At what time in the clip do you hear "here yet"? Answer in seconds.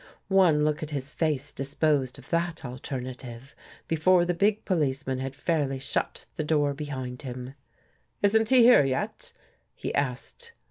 8.63-9.31